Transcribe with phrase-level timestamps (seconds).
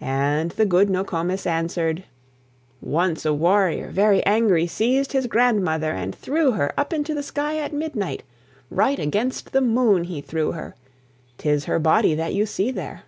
[0.00, 2.04] And the good Nokomis answered:
[2.80, 7.58] "Once a warrior, very angry, Seized his grandmother, and threw her Up into the sky
[7.58, 8.22] at midnight;
[8.70, 10.74] Right against the moon he threw her;
[11.36, 13.02] 'Tis her body that you see there."